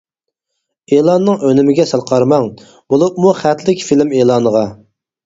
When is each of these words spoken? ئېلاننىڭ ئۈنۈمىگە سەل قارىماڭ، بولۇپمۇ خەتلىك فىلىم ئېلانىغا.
ئېلاننىڭ 0.95 1.43
ئۈنۈمىگە 1.49 1.85
سەل 1.89 2.03
قارىماڭ، 2.11 2.47
بولۇپمۇ 2.95 3.35
خەتلىك 3.43 3.85
فىلىم 3.91 4.15
ئېلانىغا. 4.21 4.65